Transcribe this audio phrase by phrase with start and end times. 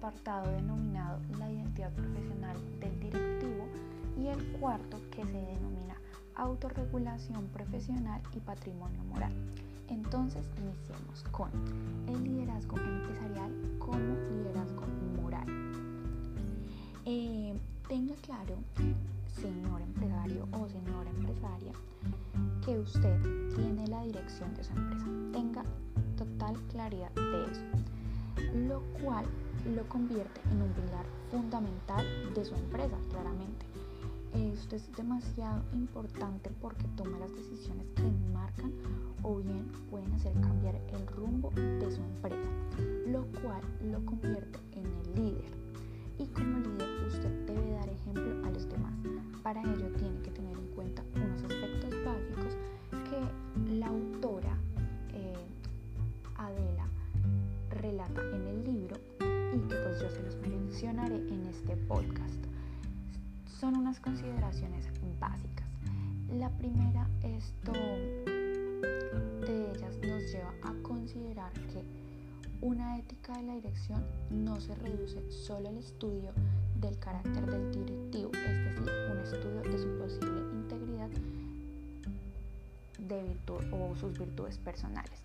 [0.00, 3.66] apartado denominado la identidad profesional del directivo
[4.18, 5.94] y el cuarto que se denomina
[6.36, 9.32] autorregulación profesional y patrimonio moral.
[9.88, 11.50] Entonces iniciemos con
[12.08, 14.84] el liderazgo empresarial como liderazgo
[15.22, 15.46] moral.
[17.04, 17.54] Eh,
[17.86, 18.56] tenga claro,
[19.28, 21.72] señor empresario o señora empresaria,
[22.64, 23.20] que usted
[23.54, 25.04] tiene la dirección de su empresa.
[25.32, 25.64] Tenga
[26.16, 27.62] total claridad de eso,
[28.54, 29.26] lo cual
[29.66, 33.66] lo convierte en un pilar fundamental de su empresa, claramente.
[34.34, 38.72] Esto es demasiado importante porque toma las decisiones que marcan
[39.22, 42.50] o bien pueden hacer cambiar el rumbo de su empresa,
[43.06, 45.50] lo cual lo convierte en el líder.
[46.18, 48.94] Y como líder usted debe dar ejemplo a los demás.
[49.42, 51.02] Para ello tiene que tener en cuenta
[60.80, 62.42] mencionaré en este podcast
[63.60, 64.88] son unas consideraciones
[65.20, 65.68] básicas.
[66.32, 68.24] La primera, esto de
[69.72, 71.84] ellas nos lleva a considerar que
[72.62, 76.32] una ética de la dirección no se reduce solo al estudio
[76.80, 81.10] del carácter del directivo, es decir, un estudio de su posible integridad
[83.06, 85.20] de virtud o sus virtudes personales.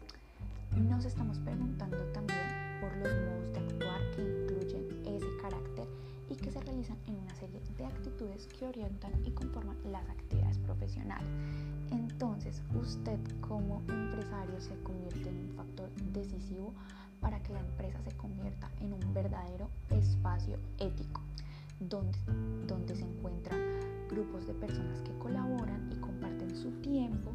[0.76, 5.88] Nos estamos preguntando también por los modos de actuar que incluyen ese carácter
[6.30, 10.58] y que se realizan en una serie de actitudes que orientan y conforman las actividades
[10.60, 11.28] profesionales.
[11.92, 16.74] Entonces, usted como empresario se convierte en un factor decisivo
[17.22, 21.22] para que la empresa se convierta en un verdadero espacio ético,
[21.80, 22.18] donde,
[22.68, 23.60] donde se encuentran
[24.10, 27.32] grupos de personas que colaboran y comparten su tiempo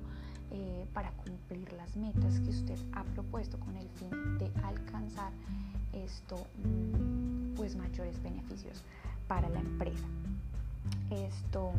[0.51, 5.33] eh, para cumplir las metas que usted ha propuesto con el fin de alcanzar
[5.93, 8.83] esto mm, pues mayores beneficios
[9.29, 10.07] para la empresa.
[11.11, 11.73] Esto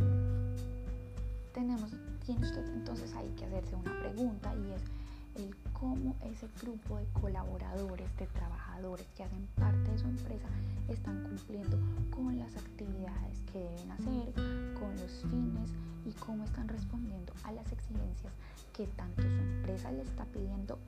[1.53, 1.91] tenemos
[2.25, 7.05] tiene usted entonces hay que hacerse una pregunta y es el cómo ese grupo de
[7.19, 8.70] colaboradores, de trabajadores
[9.15, 10.47] que hacen parte de su empresa
[10.89, 11.77] están cumpliendo
[12.09, 14.33] con las actividades que deben hacer,
[14.73, 15.69] con los fines
[16.03, 18.33] y cómo están respondiendo a las exigencias
[18.73, 20.79] que tanto su empresa le está pidiendo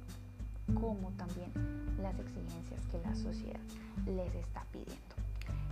[0.74, 1.52] como también
[2.02, 3.62] las exigencias que la sociedad
[4.08, 5.16] les está pidiendo.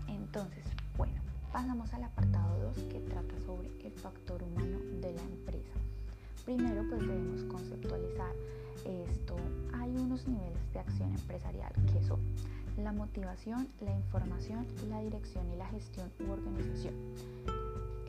[0.07, 0.63] Entonces,
[0.97, 1.19] bueno,
[1.51, 5.73] pasamos al apartado 2 que trata sobre el factor humano de la empresa.
[6.55, 8.35] Primero, pues debemos conceptualizar
[8.83, 9.37] esto.
[9.71, 12.19] Hay unos niveles de acción empresarial que son
[12.77, 16.93] la motivación, la información, la dirección y la gestión u organización.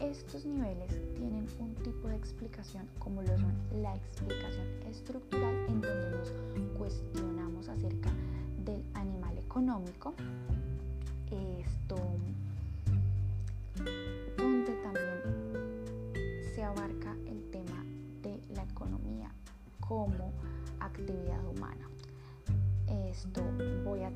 [0.00, 6.10] Estos niveles tienen un tipo de explicación como lo son la explicación estructural en donde
[6.10, 6.32] nos
[6.76, 8.10] cuestionamos acerca
[8.64, 10.14] del animal económico,
[11.31, 11.97] esto
[21.02, 21.88] actividad humana.
[23.10, 23.42] Esto
[23.84, 24.12] voy a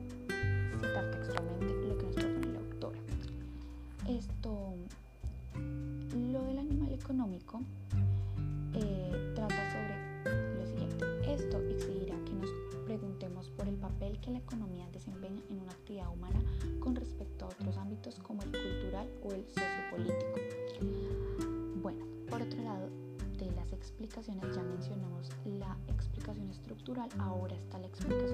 [26.87, 28.26] estructural, ahora está la explicación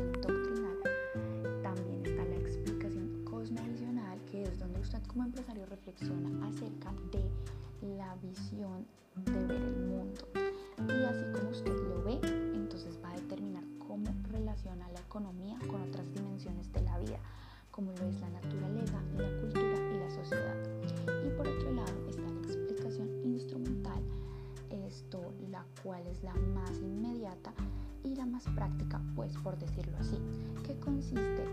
[29.43, 30.19] por decirlo así,
[30.65, 31.45] que consiste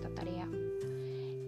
[0.00, 0.48] esta tarea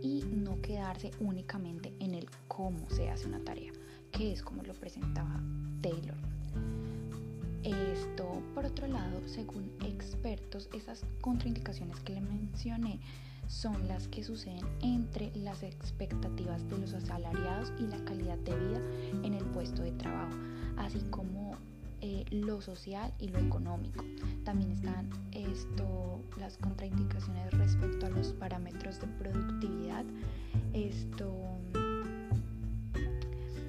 [0.03, 3.73] y no quedarse únicamente en el cómo se hace una tarea
[4.11, 5.41] que es como lo presentaba
[5.81, 6.17] Taylor.
[7.63, 13.01] Esto, por otro lado, según expertos, esas contraindicaciones que le mencioné
[13.47, 18.81] son las que suceden entre las expectativas de los asalariados y la calidad de vida
[19.25, 20.37] en el puesto de trabajo,
[20.77, 21.42] así como
[22.31, 24.05] lo social y lo económico.
[24.45, 30.05] También están esto, las contraindicaciones respecto a los parámetros de productividad.
[30.73, 31.33] Esto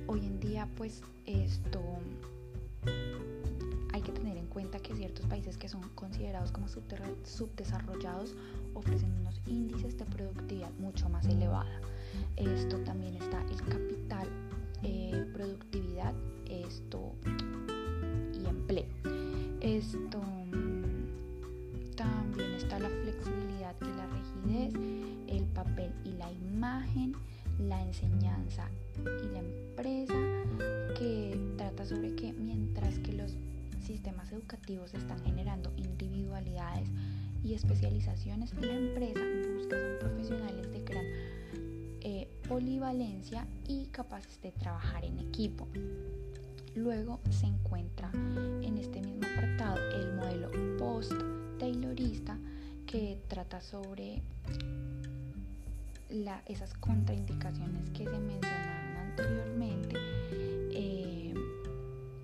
[0.08, 1.82] hoy en día pues esto
[3.94, 8.36] hay que tener en cuenta que ciertos países que son considerados como subdesarrollados
[8.74, 11.80] ofrecen unos índices de productividad mucho más elevada.
[12.36, 14.28] Esto también está el capital,
[14.82, 16.14] eh, productividad,
[16.48, 17.14] esto.
[19.64, 20.20] Esto
[21.96, 24.74] también está la flexibilidad y la rigidez,
[25.28, 27.14] el papel y la imagen,
[27.60, 28.68] la enseñanza
[29.24, 30.16] y la empresa
[31.00, 33.38] que trata sobre que mientras que los
[33.82, 36.90] sistemas educativos están generando individualidades
[37.42, 39.22] y especializaciones, la empresa
[39.56, 41.06] busca son profesionales de gran
[42.02, 45.70] eh, polivalencia y capaces de trabajar en equipo.
[46.76, 52.38] Luego se encuentra en este mismo apartado el modelo post-taylorista
[52.86, 54.22] que trata sobre
[56.10, 59.96] la, esas contraindicaciones que se mencionaron anteriormente
[60.72, 61.34] eh,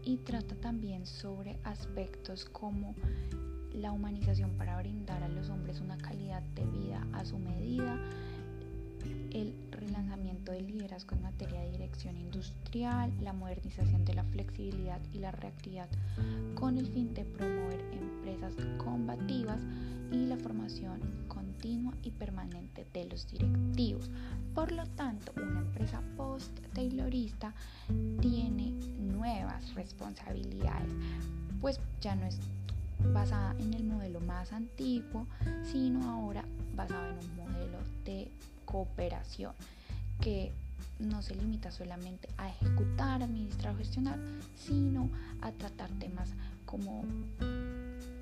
[0.04, 2.96] y trata también sobre aspectos como
[3.74, 7.98] la humanización para brindar a los hombres una calidad de vida a su medida,
[9.32, 15.20] el relanzamiento del liderazgo en materia de dirección industrial, la modernización de la flexibilidad y
[15.20, 15.90] la reactividad
[16.56, 19.62] con el fin de promover empresas combativas
[20.12, 24.10] y la formación continua y permanente de los directivos.
[24.56, 27.54] Por lo tanto, una empresa post-taylorista
[28.22, 30.92] tiene nuevas responsabilidades,
[31.62, 32.40] pues ya no es
[33.14, 35.28] basada en el modelo más antiguo,
[35.64, 36.44] sino ahora
[36.76, 38.32] basada en un modelo de
[38.66, 39.54] cooperación
[40.22, 40.52] que
[41.00, 44.20] no se limita solamente a ejecutar, administrar o gestionar,
[44.56, 45.10] sino
[45.42, 46.30] a tratar temas
[46.66, 47.04] como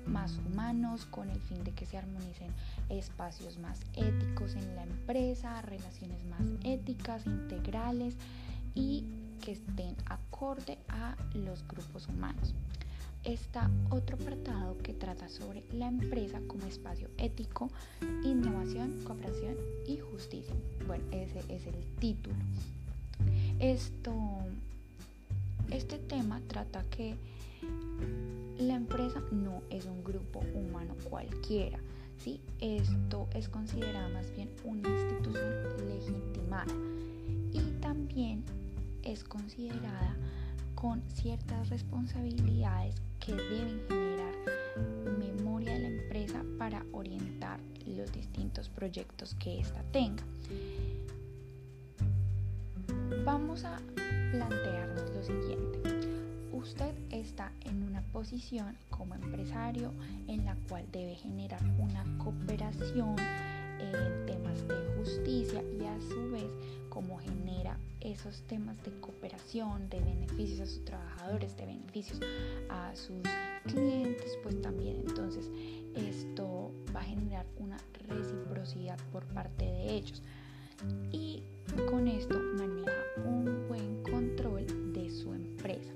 [0.06, 2.50] más humanos con el fin de que se armonicen
[2.88, 8.16] espacios más éticos en la empresa, relaciones más éticas, integrales
[8.74, 9.04] y
[9.42, 12.54] que estén acorde a los grupos humanos.
[13.24, 17.70] Está otro apartado que trata sobre la empresa como espacio ético,
[18.24, 19.56] innovación, cooperación
[19.86, 20.54] y justicia.
[20.86, 22.36] Bueno, ese es el título.
[23.58, 24.14] Esto,
[25.70, 27.16] este tema trata que
[28.58, 31.78] la empresa no es un grupo humano cualquiera.
[32.18, 32.40] ¿sí?
[32.60, 36.74] Esto es considerada más bien una institución legitimada
[37.52, 38.44] y también
[39.02, 40.16] es considerada
[40.80, 44.32] con ciertas responsabilidades que deben generar
[45.18, 50.22] memoria de la empresa para orientar los distintos proyectos que ésta tenga.
[53.24, 53.80] Vamos a
[54.30, 55.98] plantearnos lo siguiente
[56.68, 59.92] usted está en una posición como empresario
[60.26, 63.16] en la cual debe generar una cooperación
[63.78, 66.50] en temas de justicia y a su vez
[66.88, 72.20] cómo genera esos temas de cooperación, de beneficios a sus trabajadores, de beneficios
[72.70, 73.22] a sus
[73.64, 75.50] clientes, pues también entonces
[75.94, 77.76] esto va a generar una
[78.08, 80.22] reciprocidad por parte de ellos.
[81.10, 81.42] Y
[81.90, 82.92] con esto maneja
[83.24, 85.92] un buen control de su empresa.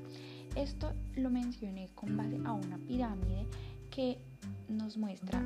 [0.56, 3.46] Esto lo mencioné con base a una pirámide
[3.90, 4.18] que
[4.68, 5.42] nos muestra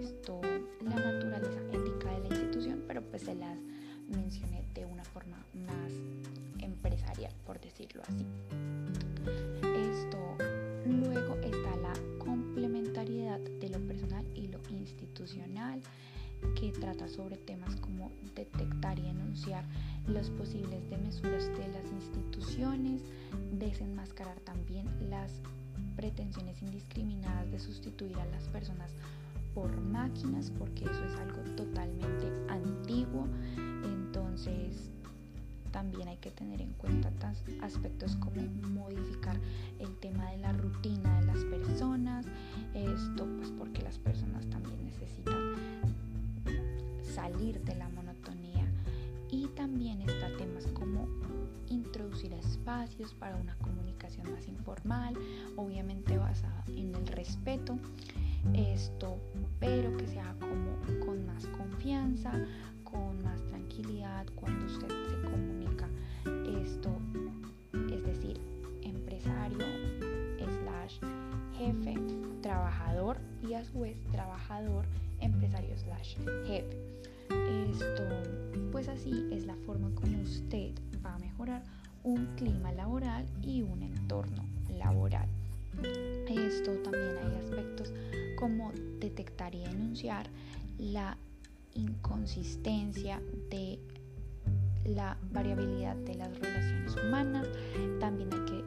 [0.00, 0.40] esto
[3.14, 3.56] pues se las
[4.08, 5.36] mencioné de una forma
[5.68, 5.92] más
[6.58, 8.26] empresarial, por decirlo así.
[9.62, 10.18] Esto
[10.84, 15.80] luego está la complementariedad de lo personal y lo institucional
[16.60, 19.64] que trata sobre temas como detectar y denunciar
[20.08, 23.00] los posibles demesuras de las instituciones,
[23.52, 25.40] desenmascarar también las
[25.94, 28.90] pretensiones indiscriminadas de sustituir a las personas
[29.54, 33.26] por máquinas, porque eso es algo totalmente antiguo.
[33.84, 34.90] Entonces,
[35.70, 37.10] también hay que tener en cuenta
[37.60, 39.36] aspectos como modificar
[39.80, 42.26] el tema de la rutina de las personas,
[42.74, 45.54] esto pues porque las personas también necesitan
[47.02, 48.66] salir de la monotonía.
[49.30, 51.08] Y también está temas como
[51.68, 55.14] introducir espacios para una comunicación más informal,
[55.56, 57.76] obviamente basada en el respeto,
[58.52, 59.18] esto,
[59.74, 62.32] pero que sea como con más confianza,
[62.84, 65.88] con más tranquilidad cuando usted se comunica
[66.62, 66.90] esto,
[67.92, 68.40] es decir,
[68.82, 69.58] empresario
[70.38, 71.00] slash
[71.58, 71.96] jefe,
[72.40, 74.84] trabajador y a su vez trabajador,
[75.20, 76.16] empresario slash
[76.46, 76.78] jefe.
[77.72, 78.04] Esto,
[78.70, 80.72] pues así es la forma como usted
[81.04, 81.64] va a mejorar
[82.04, 85.28] un clima laboral y un entorno laboral.
[86.28, 87.92] Esto también hay aspectos
[88.36, 90.28] como detectar y denunciar
[90.78, 91.16] la
[91.74, 93.78] inconsistencia de
[94.84, 97.48] la variabilidad de las relaciones humanas.
[98.00, 98.64] También hay que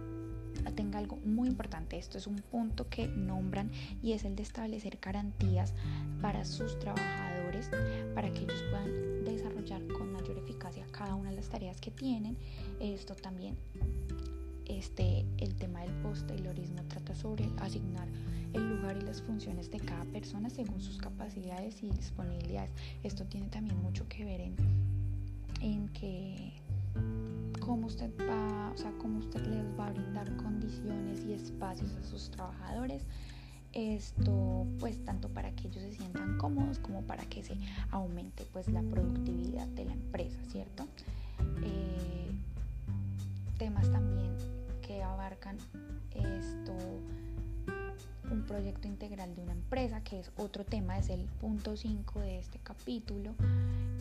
[0.76, 1.98] tenga algo muy importante.
[1.98, 3.72] Esto es un punto que nombran
[4.02, 5.74] y es el de establecer garantías
[6.22, 7.70] para sus trabajadores
[8.14, 12.38] para que ellos puedan desarrollar con mayor eficacia cada una de las tareas que tienen.
[12.80, 13.58] Esto también
[14.66, 18.08] este, el tema del post-taylorismo trata sobre asignar
[18.54, 22.72] el lugar y las funciones de cada persona según sus capacidades y disponibilidades.
[23.04, 24.56] Esto tiene también mucho que ver en,
[25.62, 26.54] en que
[27.60, 32.04] cómo usted va, o sea, cómo usted les va a brindar condiciones y espacios a
[32.04, 33.04] sus trabajadores.
[33.74, 37.58] Esto, pues, tanto para que ellos se sientan cómodos como para que se
[37.92, 40.88] aumente, pues, la productividad de la empresa, ¿cierto?
[41.63, 42.32] Eh,
[43.58, 44.32] temas también
[44.82, 45.58] que abarcan
[46.16, 46.74] esto
[48.32, 52.40] un proyecto integral de una empresa, que es otro tema, es el punto 5 de
[52.40, 53.34] este capítulo,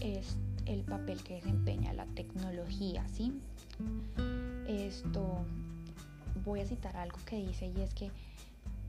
[0.01, 3.33] es el papel que desempeña la tecnología, ¿sí?
[4.67, 5.45] Esto,
[6.45, 8.11] voy a citar algo que dice y es que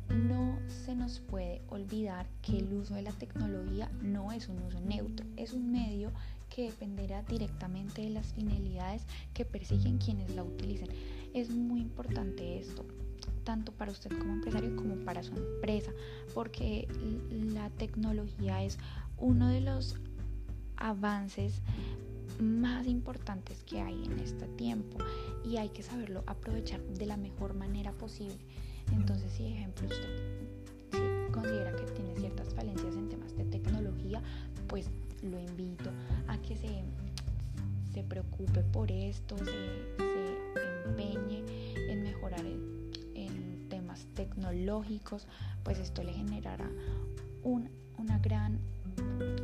[0.10, 4.80] no se nos puede olvidar que el uso de la tecnología no es un uso
[4.80, 6.12] neutro, es un medio
[6.50, 9.04] que dependerá directamente de las finalidades
[9.34, 10.90] que persiguen quienes la utilicen.
[11.34, 12.86] Es muy importante esto,
[13.44, 15.92] tanto para usted como empresario como para su empresa,
[16.34, 16.88] porque
[17.32, 18.78] la tecnología es
[19.18, 19.96] uno de los
[20.78, 21.62] avances
[22.40, 24.98] más importantes que hay en este tiempo
[25.44, 28.38] y hay que saberlo aprovechar de la mejor manera posible.
[28.92, 34.22] Entonces, si ejemplo usted considera que tiene ciertas falencias en temas de tecnología,
[34.68, 34.90] pues
[35.24, 35.90] lo invito
[36.28, 36.84] a que se,
[37.94, 41.44] se preocupe por esto, se, se empeñe
[41.92, 42.77] en mejorar el
[44.14, 45.28] tecnológicos,
[45.64, 46.70] pues esto le generará
[47.44, 48.60] una gran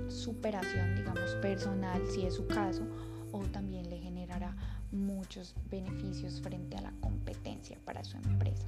[0.09, 2.83] superación, digamos, personal, si es su caso,
[3.31, 4.55] o también le generará
[4.91, 8.67] muchos beneficios frente a la competencia para su empresa.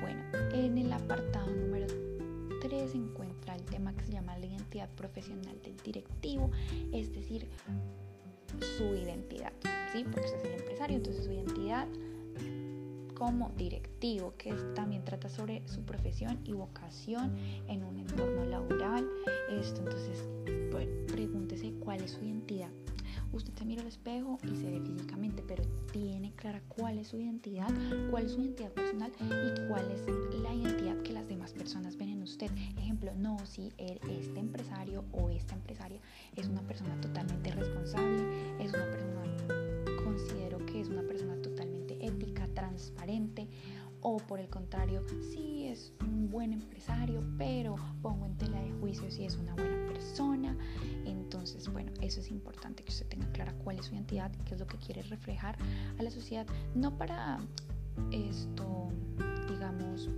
[0.00, 1.86] Bueno, en el apartado número
[2.60, 6.50] 3 se encuentra el tema que se llama la identidad profesional del directivo,
[6.92, 7.48] es decir,
[8.76, 9.52] su identidad,
[9.92, 10.04] ¿sí?
[10.04, 11.88] Porque usted es el empresario, entonces su identidad
[13.18, 19.08] como directivo, que también trata sobre su profesión y vocación en un entorno laboral.
[19.50, 20.28] Esto, entonces,
[21.08, 22.70] pregúntese cuál es su identidad.
[23.32, 27.18] Usted se mira al espejo y se ve físicamente, pero tiene clara cuál es su
[27.18, 27.68] identidad,
[28.10, 30.02] cuál es su identidad personal y cuál es
[30.40, 32.50] la identidad que las demás personas ven en usted.
[32.78, 36.00] Ejemplo, no, si este empresario o esta empresaria
[36.36, 38.24] es una persona totalmente responsable,
[38.60, 39.22] es una persona,
[40.04, 41.37] considero que es una persona
[42.54, 43.48] transparente
[44.00, 49.10] o por el contrario, si es un buen empresario, pero pongo en tela de juicio
[49.10, 50.56] si es una buena persona.
[51.04, 54.60] Entonces, bueno, eso es importante que usted tenga clara cuál es su identidad, qué es
[54.60, 55.56] lo que quiere reflejar
[55.98, 57.38] a la sociedad, no para
[58.12, 58.88] esto,
[59.48, 60.08] digamos,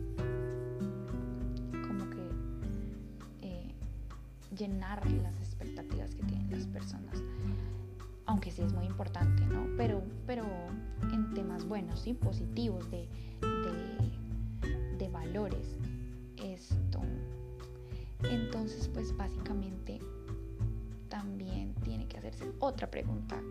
[1.88, 2.28] como que
[3.40, 3.74] eh,
[4.56, 7.22] llenar las expectativas que tienen las personas.
[8.30, 9.66] Aunque sí es muy importante, ¿no?
[9.76, 10.44] Pero, pero
[11.12, 13.08] en temas buenos, y Positivos, de,
[13.40, 15.76] de, de valores.
[16.36, 17.00] Esto.
[18.22, 19.98] Entonces, pues básicamente
[21.08, 23.42] también tiene que hacerse otra pregunta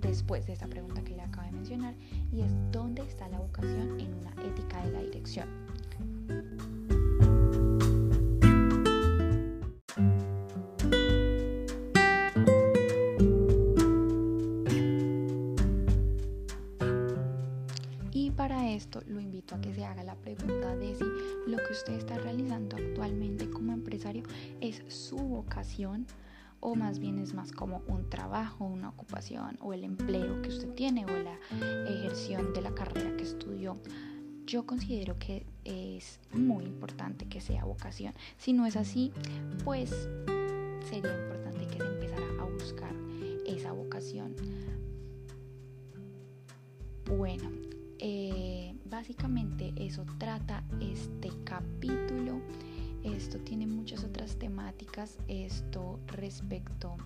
[0.00, 1.94] después de esta pregunta que le acabo de mencionar
[2.32, 5.48] y es ¿dónde está la vocación en una ética de la dirección?
[18.50, 21.04] Para esto lo invito a que se haga la pregunta de si
[21.46, 24.24] lo que usted está realizando actualmente como empresario
[24.60, 26.04] es su vocación
[26.58, 30.68] o más bien es más como un trabajo, una ocupación o el empleo que usted
[30.74, 31.38] tiene o la
[31.88, 33.78] ejerción de la carrera que estudió.
[34.46, 38.14] Yo considero que es muy importante que sea vocación.
[38.36, 39.12] Si no es así,
[39.62, 39.90] pues
[40.88, 42.92] sería importante que se empezara a buscar
[43.46, 44.34] esa vocación.
[47.06, 47.69] Bueno,
[48.00, 52.40] eh, básicamente eso trata este capítulo.
[53.04, 56.96] Esto tiene muchas otras temáticas, esto respecto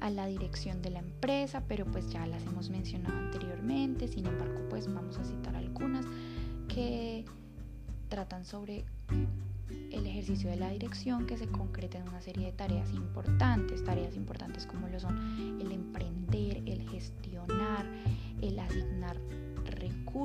[0.00, 4.60] a la dirección de la empresa, pero pues ya las hemos mencionado anteriormente, sin embargo
[4.68, 6.06] pues vamos a citar algunas
[6.68, 7.24] que
[8.08, 8.84] tratan sobre
[9.90, 14.16] el ejercicio de la dirección que se concreta en una serie de tareas importantes, tareas
[14.16, 17.86] importantes como lo son el emprender, el gestionar,
[18.40, 19.16] el asignar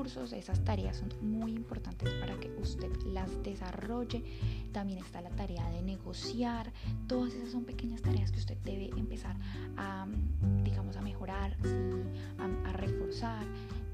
[0.01, 4.23] esas tareas son muy importantes para que usted las desarrolle.
[4.71, 6.73] También está la tarea de negociar,
[7.07, 9.35] todas esas son pequeñas tareas que usted debe empezar
[9.77, 10.07] a,
[10.63, 11.55] digamos, a mejorar,
[12.39, 13.45] a, reforzar,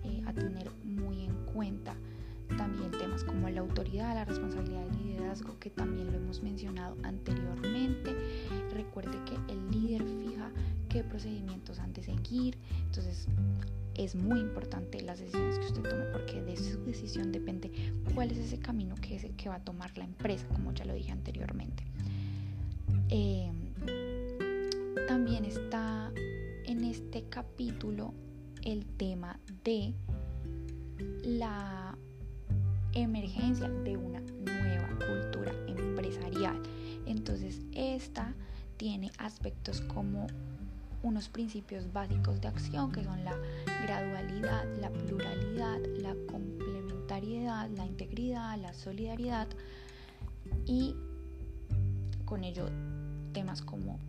[0.05, 1.95] eh, a tener muy en cuenta.
[3.25, 8.15] Como la autoridad, la responsabilidad del liderazgo, que también lo hemos mencionado anteriormente.
[8.73, 10.51] Recuerde que el líder fija
[10.89, 12.57] qué procedimientos han de seguir.
[12.85, 13.27] Entonces,
[13.95, 17.69] es muy importante las decisiones que usted tome porque de su decisión depende
[18.15, 21.83] cuál es ese camino que, va a tomar la empresa, como ya lo dije anteriormente.
[23.09, 23.73] Em,
[25.07, 26.11] también está
[26.65, 28.13] en este capítulo
[28.63, 29.93] el tema de
[31.23, 31.88] la
[32.93, 36.61] emergencia de una nueva cultura empresarial.
[37.05, 38.33] Entonces, esta
[38.77, 40.27] tiene aspectos como
[41.01, 43.37] unos principios básicos de acción que son la
[43.83, 49.47] gradualidad, la pluralidad, la complementariedad, la integridad, la solidaridad
[50.65, 50.95] y
[52.25, 52.69] con ello
[53.33, 53.99] temas como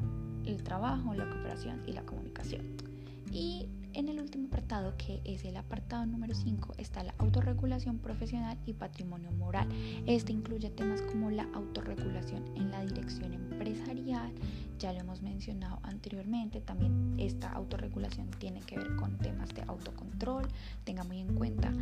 [0.45, 2.77] el trabajo, la cooperación y la comunicación.
[3.33, 8.59] Y en el último apartado, que es el apartado número 5, está la autorregulación profesional
[8.67, 9.69] y patrimonio moral.
[10.07, 14.33] Este incluye temas como la autorregulación en la dirección empresarial,
[14.79, 20.49] ya lo hemos mencionado anteriormente, también esta autorregulación tiene que ver con temas de autocontrol,
[20.85, 21.73] tenga muy en cuenta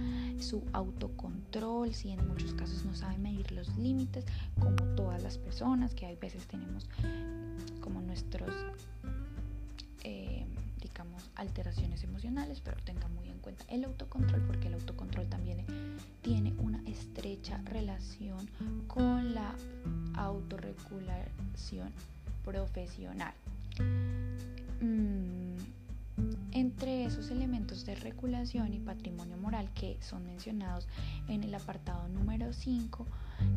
[0.40, 4.25] su autocontrol, si en muchos casos no sabe medir los límites,
[4.59, 6.88] como todas las personas, que hay veces tenemos
[7.81, 8.53] como nuestros,
[10.03, 10.44] eh,
[11.37, 15.65] alteraciones emocionales, pero tenga muy en cuenta el autocontrol, porque el autocontrol también
[16.23, 18.49] tiene una estrecha relación
[18.87, 19.55] con la
[20.15, 21.93] autorregulación
[22.45, 23.35] profesional.
[24.81, 25.57] Mm,
[26.53, 30.89] entre esos elementos de regulación y patrimonio moral que son mencionados
[31.29, 33.07] en el apartado número 5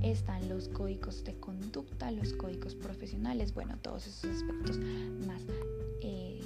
[0.03, 4.77] están los códigos de conducta, los códigos profesionales, bueno, todos esos aspectos
[5.25, 5.41] más
[6.01, 6.41] eh,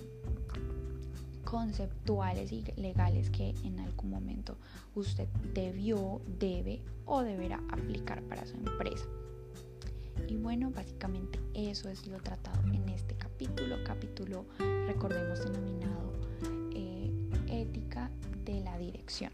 [1.46, 4.58] conceptuales y legales que en algún momento
[4.96, 9.06] usted debió, debe o deberá aplicar para su empresa.
[10.28, 14.46] Y bueno, básicamente eso es lo tratado en este capítulo, capítulo,
[14.88, 16.14] recordemos, denominado
[16.74, 17.12] eh,
[17.48, 18.10] Ética
[18.44, 19.32] de la Dirección.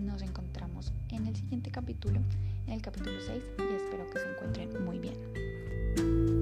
[0.00, 2.20] Nos encontramos en el siguiente capítulo,
[2.66, 6.37] en el capítulo 6, y espero que se encuentren muy bien.